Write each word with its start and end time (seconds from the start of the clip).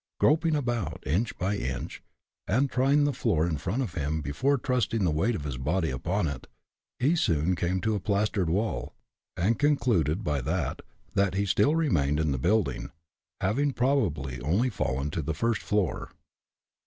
Groping 0.19 0.55
about, 0.55 1.03
inch 1.05 1.37
by 1.37 1.55
inch, 1.55 2.01
and 2.47 2.71
trying 2.71 3.03
the 3.03 3.13
floor 3.13 3.45
in 3.45 3.57
front 3.57 3.83
of 3.83 3.93
him 3.93 4.21
before 4.21 4.57
trusting 4.57 5.03
the 5.03 5.11
weight 5.11 5.35
of 5.35 5.43
his 5.43 5.57
body 5.59 5.91
upon 5.91 6.27
it, 6.27 6.47
he 6.97 7.15
soon 7.15 7.55
came 7.55 7.79
to 7.81 7.93
a 7.93 7.99
plastered 7.99 8.49
wall, 8.49 8.95
and 9.37 9.59
concluded 9.59 10.23
by 10.23 10.41
that, 10.41 10.81
that 11.13 11.35
he 11.35 11.45
still 11.45 11.75
remained 11.75 12.19
in 12.19 12.31
the 12.31 12.39
building, 12.39 12.89
having 13.41 13.73
probably 13.73 14.41
only 14.41 14.71
fallen 14.71 15.11
to 15.11 15.21
the 15.21 15.35
first 15.35 15.61
floor. 15.61 16.09